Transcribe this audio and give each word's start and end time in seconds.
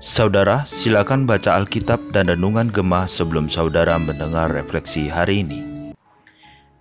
Saudara, 0.00 0.64
silakan 0.64 1.28
baca 1.28 1.52
Alkitab 1.60 2.16
dan 2.16 2.32
Renungan 2.32 2.72
Gemah 2.72 3.04
sebelum 3.04 3.52
saudara 3.52 4.00
mendengar 4.00 4.48
refleksi 4.48 5.12
hari 5.12 5.44
ini. 5.44 5.92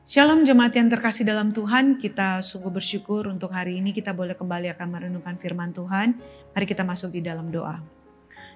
Shalom 0.08 0.48
jemaat 0.48 0.80
yang 0.80 0.88
terkasih 0.88 1.28
dalam 1.28 1.52
Tuhan, 1.52 2.00
kita 2.00 2.40
sungguh 2.40 2.72
bersyukur 2.72 3.28
untuk 3.28 3.52
hari 3.52 3.84
ini 3.84 3.92
kita 3.92 4.16
boleh 4.16 4.40
kembali 4.40 4.72
akan 4.80 4.88
merenungkan 4.88 5.36
firman 5.36 5.76
Tuhan. 5.76 6.16
Mari 6.56 6.64
kita 6.64 6.88
masuk 6.88 7.12
di 7.12 7.20
dalam 7.20 7.52
doa. 7.52 7.84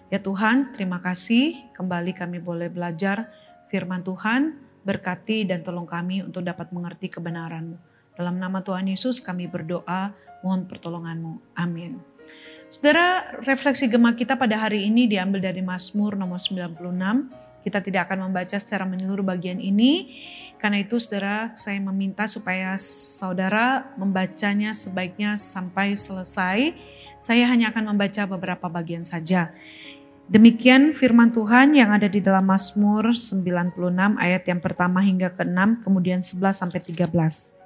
Ya 0.07 0.23
Tuhan, 0.23 0.71
terima 0.71 1.03
kasih 1.03 1.67
kembali 1.75 2.15
kami 2.15 2.39
boleh 2.39 2.71
belajar 2.71 3.27
firman 3.67 4.07
Tuhan, 4.07 4.55
berkati 4.87 5.43
dan 5.43 5.67
tolong 5.67 5.83
kami 5.83 6.23
untuk 6.23 6.47
dapat 6.47 6.71
mengerti 6.71 7.11
kebenaran-Mu. 7.11 7.75
Dalam 8.15 8.39
nama 8.39 8.63
Tuhan 8.63 8.87
Yesus 8.87 9.19
kami 9.19 9.51
berdoa, 9.51 10.15
mohon 10.43 10.67
pertolongan-Mu. 10.67 11.55
Amin. 11.55 11.97
Saudara, 12.67 13.37
refleksi 13.47 13.87
gema 13.87 14.11
kita 14.17 14.35
pada 14.35 14.59
hari 14.59 14.89
ini 14.89 15.07
diambil 15.07 15.39
dari 15.39 15.63
Mazmur 15.63 16.19
nomor 16.19 16.41
96. 16.41 16.75
Kita 17.63 17.79
tidak 17.79 18.11
akan 18.11 18.27
membaca 18.27 18.57
secara 18.59 18.83
menyeluruh 18.83 19.23
bagian 19.23 19.61
ini. 19.63 20.19
Karena 20.59 20.83
itu 20.83 20.99
saudara, 20.99 21.55
saya 21.55 21.79
meminta 21.79 22.27
supaya 22.27 22.75
saudara 22.81 23.93
membacanya 23.95 24.75
sebaiknya 24.75 25.39
sampai 25.39 25.95
selesai. 25.95 26.75
Saya 27.23 27.47
hanya 27.47 27.71
akan 27.71 27.95
membaca 27.95 28.27
beberapa 28.27 28.67
bagian 28.67 29.07
saja. 29.07 29.55
Demikian 30.27 30.95
firman 30.95 31.35
Tuhan 31.35 31.75
yang 31.75 31.91
ada 31.91 32.07
di 32.07 32.23
dalam 32.23 32.47
Mazmur 32.47 33.11
96 33.13 33.75
ayat 34.17 34.43
yang 34.47 34.63
pertama 34.63 35.03
hingga 35.03 35.29
ke-6, 35.35 35.83
kemudian 35.83 36.23
11 36.23 36.57
sampai 36.57 36.79
13. 36.79 37.62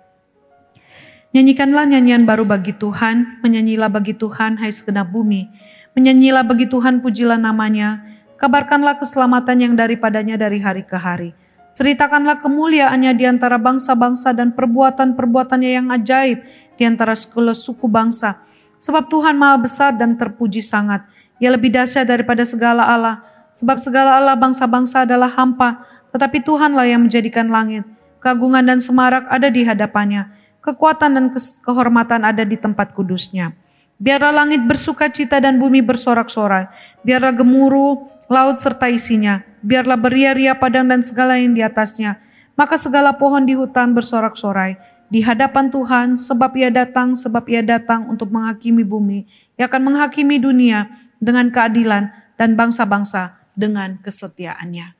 Nyanyikanlah 1.35 1.83
nyanyian 1.91 2.23
baru 2.23 2.47
bagi 2.47 2.71
Tuhan, 2.71 3.43
menyanyilah 3.43 3.91
bagi 3.91 4.15
Tuhan 4.15 4.55
hai 4.63 4.71
segenap 4.71 5.11
bumi. 5.11 5.51
Menyanyilah 5.91 6.47
bagi 6.47 6.71
Tuhan 6.71 7.03
pujilah 7.03 7.35
namanya, 7.35 7.99
kabarkanlah 8.39 8.95
keselamatan 8.95 9.59
yang 9.59 9.73
daripadanya 9.75 10.39
dari 10.39 10.63
hari 10.63 10.87
ke 10.87 10.95
hari. 10.95 11.35
Ceritakanlah 11.75 12.39
kemuliaannya 12.39 13.11
di 13.19 13.27
antara 13.27 13.59
bangsa-bangsa 13.59 14.31
dan 14.31 14.55
perbuatan-perbuatannya 14.55 15.71
yang 15.75 15.91
ajaib 15.91 16.39
di 16.79 16.83
antara 16.87 17.11
segala 17.11 17.51
suku 17.51 17.91
bangsa. 17.91 18.39
Sebab 18.79 19.11
Tuhan 19.11 19.35
maha 19.35 19.59
besar 19.59 19.99
dan 19.99 20.15
terpuji 20.15 20.63
sangat. 20.63 21.03
Ia 21.43 21.51
lebih 21.51 21.75
dahsyat 21.75 22.07
daripada 22.07 22.47
segala 22.47 22.87
Allah. 22.87 23.19
Sebab 23.51 23.83
segala 23.83 24.15
Allah 24.15 24.39
bangsa-bangsa 24.39 25.03
adalah 25.03 25.27
hampa, 25.35 25.83
tetapi 26.15 26.39
Tuhanlah 26.39 26.87
yang 26.87 27.03
menjadikan 27.03 27.51
langit. 27.51 27.83
Keagungan 28.23 28.63
dan 28.63 28.79
semarak 28.79 29.27
ada 29.27 29.51
di 29.51 29.67
hadapannya 29.67 30.46
kekuatan 30.67 31.15
dan 31.15 31.25
kehormatan 31.63 32.27
ada 32.27 32.43
di 32.43 32.59
tempat 32.59 32.91
kudusnya. 32.91 33.55
Biarlah 33.97 34.43
langit 34.43 34.67
bersuka 34.67 35.07
cita 35.07 35.39
dan 35.39 35.55
bumi 35.55 35.79
bersorak-sorai. 35.79 36.67
Biarlah 37.07 37.33
gemuruh 37.33 38.03
laut 38.27 38.59
serta 38.59 38.91
isinya. 38.91 39.41
Biarlah 39.63 39.95
beria-ria 39.95 40.53
padang 40.59 40.91
dan 40.91 41.01
segala 41.01 41.39
yang 41.39 41.55
di 41.55 41.63
atasnya. 41.63 42.19
Maka 42.59 42.75
segala 42.75 43.15
pohon 43.15 43.47
di 43.47 43.55
hutan 43.55 43.95
bersorak-sorai 43.95 44.97
di 45.07 45.23
hadapan 45.23 45.71
Tuhan 45.71 46.19
sebab 46.19 46.51
ia 46.59 46.69
datang, 46.69 47.15
sebab 47.15 47.47
ia 47.47 47.63
datang 47.63 48.11
untuk 48.11 48.27
menghakimi 48.27 48.83
bumi. 48.83 49.23
Ia 49.55 49.71
akan 49.71 49.93
menghakimi 49.93 50.37
dunia 50.37 50.91
dengan 51.17 51.49
keadilan 51.49 52.11
dan 52.35 52.53
bangsa-bangsa 52.53 53.39
dengan 53.57 53.97
kesetiaannya. 54.03 54.93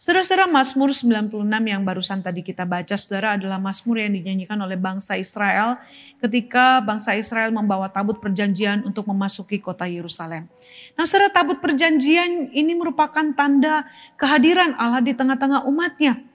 Saudara-saudara 0.00 0.48
Mazmur 0.48 0.96
96 0.96 1.44
yang 1.44 1.84
barusan 1.84 2.24
tadi 2.24 2.40
kita 2.40 2.64
baca 2.64 2.96
saudara 2.96 3.36
adalah 3.36 3.60
Mazmur 3.60 4.00
yang 4.00 4.16
dinyanyikan 4.16 4.56
oleh 4.56 4.80
bangsa 4.80 5.20
Israel 5.20 5.76
ketika 6.24 6.80
bangsa 6.80 7.20
Israel 7.20 7.52
membawa 7.52 7.84
tabut 7.92 8.16
perjanjian 8.16 8.80
untuk 8.88 9.04
memasuki 9.04 9.60
kota 9.60 9.84
Yerusalem. 9.84 10.48
Nah 10.96 11.04
saudara 11.04 11.28
tabut 11.28 11.60
perjanjian 11.60 12.48
ini 12.48 12.72
merupakan 12.72 13.28
tanda 13.36 13.84
kehadiran 14.16 14.72
Allah 14.80 15.04
di 15.04 15.12
tengah-tengah 15.12 15.68
umatnya. 15.68 16.29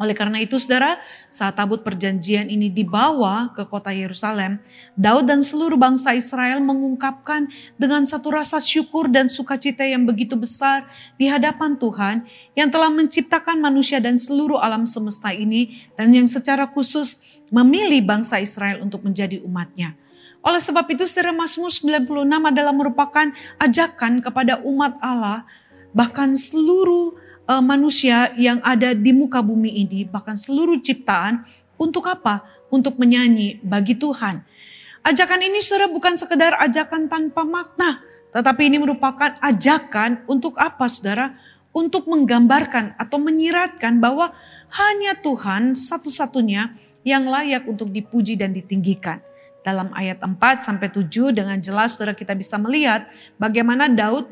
Oleh 0.00 0.16
karena 0.16 0.40
itu 0.40 0.56
saudara, 0.56 0.98
saat 1.28 1.54
tabut 1.54 1.84
perjanjian 1.84 2.48
ini 2.48 2.72
dibawa 2.72 3.52
ke 3.52 3.68
kota 3.68 3.92
Yerusalem, 3.92 4.58
Daud 4.96 5.28
dan 5.28 5.44
seluruh 5.44 5.76
bangsa 5.76 6.16
Israel 6.16 6.58
mengungkapkan 6.64 7.46
dengan 7.76 8.02
satu 8.08 8.32
rasa 8.32 8.58
syukur 8.58 9.12
dan 9.12 9.28
sukacita 9.28 9.84
yang 9.84 10.08
begitu 10.08 10.34
besar 10.34 10.88
di 11.20 11.28
hadapan 11.28 11.76
Tuhan 11.76 12.24
yang 12.56 12.72
telah 12.72 12.88
menciptakan 12.88 13.60
manusia 13.60 14.00
dan 14.00 14.16
seluruh 14.16 14.58
alam 14.58 14.88
semesta 14.88 15.30
ini 15.30 15.86
dan 15.94 16.10
yang 16.10 16.26
secara 16.26 16.66
khusus 16.66 17.20
memilih 17.52 18.00
bangsa 18.02 18.40
Israel 18.40 18.80
untuk 18.80 19.04
menjadi 19.04 19.44
umatnya. 19.44 19.94
Oleh 20.42 20.58
sebab 20.58 20.88
itu 20.90 21.06
saudara 21.06 21.30
Mazmur 21.30 21.70
96 21.70 22.26
adalah 22.26 22.74
merupakan 22.74 23.30
ajakan 23.62 24.18
kepada 24.18 24.58
umat 24.66 24.98
Allah 24.98 25.46
bahkan 25.94 26.34
seluruh 26.34 27.14
uh, 27.48 27.62
manusia 27.62 28.30
yang 28.38 28.62
ada 28.62 28.92
di 28.92 29.10
muka 29.10 29.42
bumi 29.42 29.70
ini, 29.86 30.04
bahkan 30.06 30.38
seluruh 30.38 30.78
ciptaan, 30.82 31.46
untuk 31.80 32.06
apa? 32.06 32.46
Untuk 32.70 33.00
menyanyi 33.00 33.58
bagi 33.64 33.98
Tuhan. 33.98 34.44
Ajakan 35.02 35.40
ini 35.42 35.58
saudara 35.58 35.90
bukan 35.90 36.14
sekedar 36.14 36.54
ajakan 36.62 37.10
tanpa 37.10 37.42
makna, 37.42 38.04
tetapi 38.30 38.70
ini 38.70 38.78
merupakan 38.78 39.34
ajakan 39.42 40.22
untuk 40.30 40.54
apa 40.60 40.86
saudara? 40.86 41.34
Untuk 41.72 42.04
menggambarkan 42.04 43.00
atau 43.00 43.16
menyiratkan 43.16 43.96
bahwa 43.96 44.36
hanya 44.76 45.16
Tuhan 45.16 45.72
satu-satunya 45.72 46.76
yang 47.00 47.24
layak 47.24 47.64
untuk 47.64 47.88
dipuji 47.88 48.36
dan 48.36 48.52
ditinggikan 48.52 49.24
dalam 49.62 49.94
ayat 49.94 50.18
4 50.18 50.38
sampai 50.66 50.90
7 50.90 51.30
dengan 51.30 51.58
jelas 51.62 51.94
Saudara 51.94 52.18
kita 52.18 52.34
bisa 52.34 52.58
melihat 52.58 53.06
bagaimana 53.38 53.86
Daud 53.86 54.28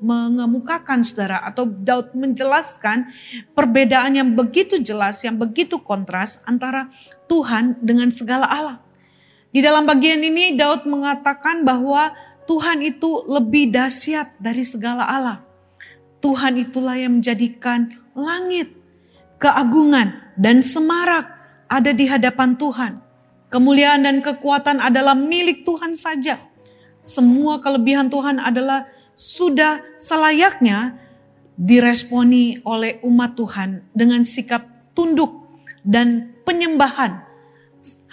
mengemukakan 0.00 1.04
Saudara 1.04 1.44
atau 1.44 1.68
Daud 1.68 2.16
menjelaskan 2.16 3.12
perbedaan 3.52 4.16
yang 4.16 4.32
begitu 4.32 4.80
jelas, 4.80 5.20
yang 5.20 5.36
begitu 5.36 5.76
kontras 5.80 6.40
antara 6.48 6.88
Tuhan 7.28 7.76
dengan 7.84 8.08
segala 8.08 8.48
Allah. 8.48 8.78
Di 9.52 9.60
dalam 9.60 9.84
bagian 9.84 10.24
ini 10.24 10.56
Daud 10.56 10.88
mengatakan 10.88 11.62
bahwa 11.62 12.16
Tuhan 12.48 12.80
itu 12.82 13.28
lebih 13.28 13.70
dahsyat 13.70 14.40
dari 14.40 14.64
segala 14.64 15.06
Allah. 15.06 15.38
Tuhan 16.24 16.56
itulah 16.56 16.96
yang 16.96 17.20
menjadikan 17.20 17.96
langit, 18.12 18.72
keagungan, 19.40 20.20
dan 20.40 20.60
semarak 20.64 21.30
ada 21.70 21.90
di 21.94 22.04
hadapan 22.08 22.58
Tuhan 22.58 23.09
Kemuliaan 23.50 24.06
dan 24.06 24.22
kekuatan 24.22 24.78
adalah 24.78 25.18
milik 25.18 25.66
Tuhan 25.66 25.98
saja. 25.98 26.38
Semua 27.02 27.58
kelebihan 27.58 28.06
Tuhan 28.06 28.38
adalah 28.38 28.86
sudah 29.18 29.82
selayaknya 29.98 30.94
diresponi 31.58 32.62
oleh 32.62 33.02
umat 33.02 33.34
Tuhan 33.34 33.84
dengan 33.90 34.22
sikap 34.22 34.64
tunduk 34.94 35.50
dan 35.82 36.32
penyembahan 36.46 37.26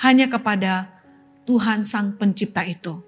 hanya 0.01 0.25
kepada 0.27 0.89
Tuhan 1.47 1.85
Sang 1.85 2.17
Pencipta 2.19 2.65
itu. 2.65 2.99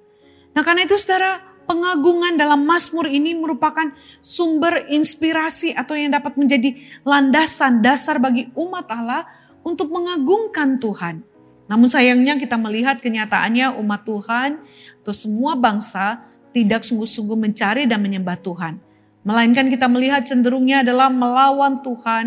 Nah 0.54 0.62
karena 0.62 0.88
itu 0.88 0.96
saudara, 0.96 1.44
pengagungan 1.68 2.40
dalam 2.40 2.64
Mazmur 2.64 3.10
ini 3.10 3.36
merupakan 3.36 3.90
sumber 4.24 4.88
inspirasi 4.88 5.76
atau 5.76 5.98
yang 5.98 6.16
dapat 6.16 6.40
menjadi 6.40 6.78
landasan 7.04 7.84
dasar 7.84 8.22
bagi 8.22 8.48
umat 8.54 8.88
Allah 8.88 9.28
untuk 9.66 9.92
mengagungkan 9.92 10.80
Tuhan. 10.80 11.26
Namun 11.70 11.86
sayangnya 11.86 12.36
kita 12.42 12.58
melihat 12.58 12.98
kenyataannya 12.98 13.78
umat 13.78 14.02
Tuhan 14.02 14.58
atau 15.06 15.14
semua 15.14 15.54
bangsa 15.54 16.26
tidak 16.50 16.82
sungguh-sungguh 16.82 17.38
mencari 17.38 17.86
dan 17.86 18.02
menyembah 18.02 18.42
Tuhan. 18.42 18.82
Melainkan 19.22 19.70
kita 19.70 19.86
melihat 19.86 20.26
cenderungnya 20.26 20.82
adalah 20.82 21.14
melawan 21.14 21.86
Tuhan, 21.86 22.26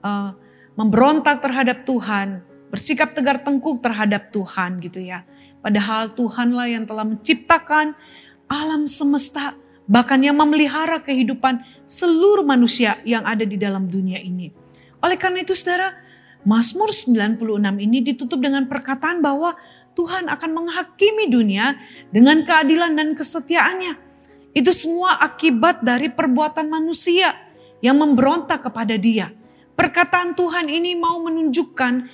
uh, 0.00 0.32
memberontak 0.72 1.44
terhadap 1.44 1.84
Tuhan, 1.84 2.40
bersikap 2.72 3.12
tegar 3.12 3.44
tengkuk 3.44 3.84
terhadap 3.84 4.32
Tuhan 4.32 4.80
gitu 4.80 5.04
ya. 5.04 5.28
Padahal 5.60 6.16
Tuhanlah 6.16 6.72
yang 6.72 6.88
telah 6.88 7.04
menciptakan 7.04 7.92
alam 8.48 8.88
semesta, 8.88 9.52
bahkan 9.84 10.16
yang 10.24 10.40
memelihara 10.40 11.04
kehidupan 11.04 11.60
seluruh 11.84 12.46
manusia 12.46 12.96
yang 13.04 13.28
ada 13.28 13.44
di 13.44 13.60
dalam 13.60 13.84
dunia 13.84 14.16
ini. 14.16 14.48
Oleh 15.04 15.20
karena 15.20 15.44
itu 15.44 15.52
saudara, 15.52 16.07
Mazmur 16.46 16.94
96 16.94 17.42
ini 17.82 17.98
ditutup 18.04 18.38
dengan 18.38 18.70
perkataan 18.70 19.18
bahwa 19.18 19.58
Tuhan 19.98 20.30
akan 20.30 20.50
menghakimi 20.54 21.26
dunia 21.26 21.74
dengan 22.14 22.46
keadilan 22.46 22.94
dan 22.94 23.18
kesetiaannya. 23.18 23.98
Itu 24.54 24.70
semua 24.70 25.18
akibat 25.18 25.82
dari 25.82 26.06
perbuatan 26.06 26.70
manusia 26.70 27.34
yang 27.82 27.98
memberontak 27.98 28.62
kepada 28.62 28.94
dia. 28.94 29.34
Perkataan 29.74 30.38
Tuhan 30.38 30.70
ini 30.70 30.94
mau 30.94 31.18
menunjukkan 31.22 32.06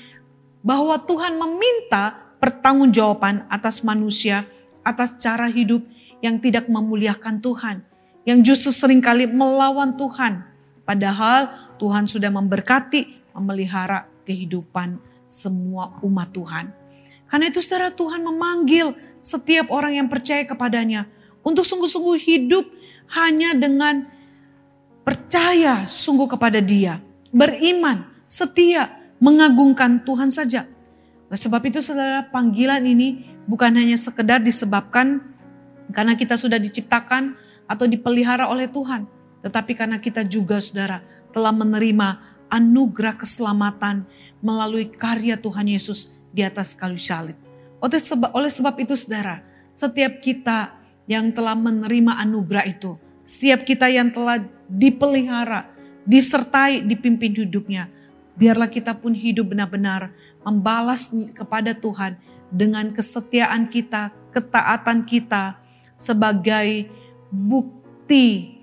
bahwa 0.65 0.97
Tuhan 1.05 1.37
meminta 1.37 2.37
pertanggungjawaban 2.41 3.49
atas 3.53 3.85
manusia, 3.85 4.49
atas 4.81 5.21
cara 5.21 5.49
hidup 5.49 5.85
yang 6.25 6.41
tidak 6.41 6.69
memuliakan 6.73 7.41
Tuhan, 7.41 7.85
yang 8.25 8.41
justru 8.41 8.73
sering 8.73 9.05
kali 9.05 9.29
melawan 9.29 9.97
Tuhan. 9.97 10.45
Padahal 10.89 11.53
Tuhan 11.77 12.09
sudah 12.09 12.33
memberkati, 12.33 13.33
memelihara 13.37 14.14
kehidupan 14.25 14.99
semua 15.25 15.97
umat 16.05 16.33
Tuhan. 16.33 16.73
Karena 17.29 17.49
itu 17.49 17.61
saudara 17.65 17.89
Tuhan 17.93 18.21
memanggil 18.21 18.95
setiap 19.19 19.73
orang 19.73 19.97
yang 19.97 20.09
percaya 20.09 20.45
kepadanya 20.45 21.09
untuk 21.41 21.65
sungguh-sungguh 21.65 22.17
hidup 22.21 22.65
hanya 23.13 23.53
dengan 23.57 24.09
percaya 25.05 25.85
sungguh 25.85 26.29
kepada 26.29 26.61
Dia, 26.65 27.01
beriman, 27.29 28.09
setia, 28.25 28.89
mengagungkan 29.21 30.01
Tuhan 30.03 30.33
saja. 30.33 30.65
Oleh 31.29 31.41
sebab 31.41 31.61
itu 31.69 31.81
saudara 31.85 32.25
panggilan 32.29 32.85
ini 32.85 33.25
bukan 33.45 33.73
hanya 33.77 33.97
sekedar 33.97 34.41
disebabkan 34.41 35.21
karena 35.93 36.17
kita 36.17 36.37
sudah 36.41 36.57
diciptakan 36.57 37.37
atau 37.69 37.85
dipelihara 37.85 38.49
oleh 38.49 38.69
Tuhan. 38.69 39.05
Tetapi 39.45 39.73
karena 39.77 40.01
kita 40.01 40.25
juga 40.25 40.61
saudara 40.61 41.05
telah 41.37 41.53
menerima 41.53 42.34
anugerah 42.53 43.17
keselamatan 43.19 44.05
melalui 44.45 44.89
karya 44.93 45.41
Tuhan 45.41 45.69
Yesus 45.71 46.13
di 46.35 46.45
atas 46.45 46.77
kayu 46.77 47.01
salib. 47.01 47.39
Oleh 47.81 48.01
sebab, 48.01 48.31
oleh 48.33 48.53
sebab 48.53 48.75
itu 48.81 48.93
saudara, 48.97 49.41
setiap 49.73 50.21
kita 50.21 50.77
yang 51.09 51.33
telah 51.33 51.57
menerima 51.57 52.21
anugerah 52.21 52.65
itu, 52.69 52.97
setiap 53.25 53.65
kita 53.65 53.89
yang 53.89 54.13
telah 54.13 54.41
dipelihara, 54.69 55.69
disertai, 56.05 56.85
dipimpin 56.85 57.33
hidupnya, 57.33 57.89
biarlah 58.37 58.69
kita 58.69 58.93
pun 58.97 59.17
hidup 59.17 59.53
benar-benar 59.53 60.13
membalas 60.45 61.09
kepada 61.33 61.73
Tuhan 61.73 62.21
dengan 62.53 62.93
kesetiaan 62.93 63.69
kita, 63.73 64.13
ketaatan 64.33 65.09
kita 65.09 65.57
sebagai 65.97 66.91
bukti 67.33 68.59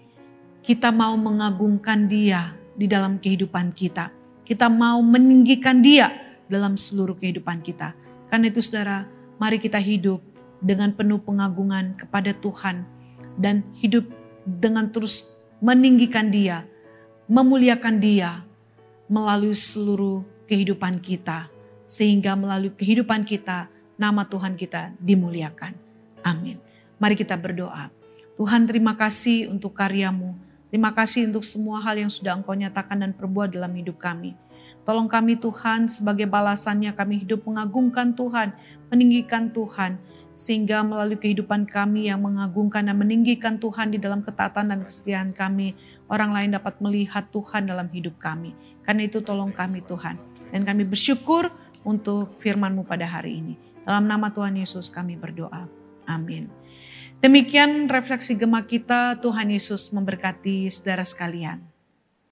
kita 0.61 0.93
mau 0.93 1.17
mengagungkan 1.17 2.05
dia 2.05 2.60
di 2.75 2.85
dalam 2.87 3.19
kehidupan 3.19 3.75
kita. 3.75 4.11
Kita 4.47 4.67
mau 4.67 4.99
meninggikan 4.99 5.79
dia 5.79 6.11
dalam 6.51 6.75
seluruh 6.75 7.15
kehidupan 7.15 7.63
kita. 7.63 7.95
Karena 8.27 8.51
itu 8.51 8.59
saudara, 8.59 9.07
mari 9.39 9.59
kita 9.59 9.79
hidup 9.79 10.19
dengan 10.59 10.91
penuh 10.91 11.19
pengagungan 11.23 11.95
kepada 11.97 12.35
Tuhan 12.35 12.83
dan 13.39 13.63
hidup 13.79 14.05
dengan 14.43 14.91
terus 14.91 15.31
meninggikan 15.63 16.27
dia, 16.29 16.67
memuliakan 17.31 18.01
dia 18.01 18.43
melalui 19.07 19.55
seluruh 19.55 20.23
kehidupan 20.47 20.99
kita. 20.99 21.47
Sehingga 21.87 22.39
melalui 22.39 22.71
kehidupan 22.71 23.27
kita, 23.27 23.67
nama 23.99 24.23
Tuhan 24.23 24.55
kita 24.55 24.95
dimuliakan. 24.99 25.75
Amin. 26.23 26.55
Mari 27.01 27.19
kita 27.19 27.35
berdoa. 27.35 27.91
Tuhan 28.39 28.63
terima 28.65 28.95
kasih 28.95 29.51
untuk 29.51 29.75
karyamu. 29.75 30.33
Terima 30.71 30.95
kasih 30.95 31.27
untuk 31.27 31.43
semua 31.43 31.83
hal 31.83 31.99
yang 31.99 32.07
sudah 32.07 32.39
engkau 32.39 32.55
nyatakan 32.55 33.03
dan 33.03 33.11
perbuat 33.11 33.51
dalam 33.51 33.75
hidup 33.75 33.99
kami. 33.99 34.39
Tolong 34.87 35.11
kami 35.11 35.37
Tuhan 35.37 35.91
sebagai 35.91 36.25
balasannya 36.25 36.95
kami 36.95 37.27
hidup 37.27 37.45
mengagungkan 37.45 38.15
Tuhan, 38.15 38.55
meninggikan 38.87 39.51
Tuhan. 39.51 39.99
Sehingga 40.31 40.79
melalui 40.79 41.19
kehidupan 41.19 41.67
kami 41.67 42.07
yang 42.07 42.23
mengagungkan 42.23 42.87
dan 42.87 42.95
meninggikan 42.95 43.59
Tuhan 43.59 43.91
di 43.91 43.99
dalam 43.99 44.23
ketatan 44.23 44.71
dan 44.71 44.79
kesetiaan 44.87 45.35
kami, 45.35 45.75
orang 46.07 46.31
lain 46.31 46.55
dapat 46.55 46.79
melihat 46.79 47.27
Tuhan 47.35 47.67
dalam 47.67 47.91
hidup 47.91 48.15
kami. 48.15 48.55
Karena 48.87 49.05
itu 49.05 49.19
tolong 49.19 49.51
kami 49.51 49.83
Tuhan. 49.83 50.15
Dan 50.55 50.63
kami 50.63 50.87
bersyukur 50.87 51.51
untuk 51.83 52.39
firman-Mu 52.39 52.87
pada 52.87 53.05
hari 53.05 53.43
ini. 53.43 53.59
Dalam 53.83 54.07
nama 54.07 54.31
Tuhan 54.31 54.55
Yesus 54.55 54.87
kami 54.87 55.19
berdoa. 55.19 55.67
Amin. 56.07 56.60
Demikian 57.21 57.85
refleksi 57.85 58.33
gemak 58.33 58.65
kita, 58.65 59.21
Tuhan 59.21 59.53
Yesus 59.53 59.93
memberkati 59.93 60.65
saudara 60.73 61.05
sekalian. 61.05 61.70